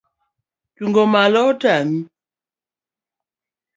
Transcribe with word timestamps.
Chung' 0.75 1.09
malo 1.13 1.39
otame 1.49 1.99